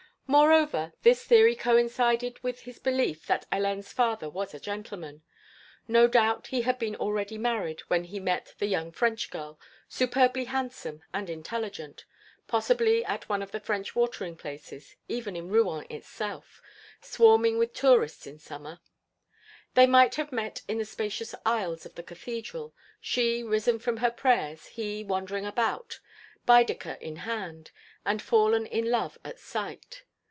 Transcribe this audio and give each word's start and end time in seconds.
Moreover, 0.27 0.93
this 1.01 1.25
theory 1.25 1.57
coincided 1.57 2.41
with, 2.41 2.61
his 2.61 2.79
belief 2.79 3.25
that 3.27 3.45
Hélène's 3.51 3.91
father 3.91 4.29
was 4.29 4.53
a 4.53 4.61
gentleman. 4.61 5.23
No 5.89 6.07
doubt 6.07 6.47
he 6.47 6.61
had 6.61 6.79
been 6.79 6.95
already 6.95 7.37
married 7.37 7.81
when 7.89 8.05
he 8.05 8.17
met 8.21 8.55
the 8.57 8.65
young 8.67 8.93
French 8.93 9.29
girl, 9.29 9.59
superbly 9.89 10.45
handsome, 10.45 11.03
and 11.13 11.29
intelligent 11.29 12.05
possibly 12.47 13.03
at 13.03 13.27
one 13.27 13.41
of 13.41 13.51
the 13.51 13.59
French 13.59 13.93
watering 13.93 14.37
places, 14.37 14.95
even 15.09 15.35
in 15.35 15.49
Rouen 15.49 15.85
itself, 15.89 16.61
swarming 17.01 17.57
with 17.57 17.73
tourists 17.73 18.25
in 18.25 18.39
Summer. 18.39 18.79
They 19.73 19.85
might 19.85 20.15
have 20.15 20.31
met 20.31 20.61
in 20.65 20.77
the 20.77 20.85
spacious 20.85 21.35
aisles 21.45 21.85
of 21.85 21.95
the 21.95 22.03
Cathedral, 22.03 22.73
she 23.01 23.43
risen 23.43 23.79
from 23.79 23.97
her 23.97 24.11
prayers, 24.11 24.67
he 24.67 25.03
wandering 25.03 25.45
about, 25.45 25.99
Baedeker 26.45 26.97
in 27.01 27.17
hand, 27.17 27.71
and 28.05 28.21
fallen 28.21 28.65
in 28.65 28.89
love 28.89 29.17
at 29.25 29.37
sight. 29.37 30.05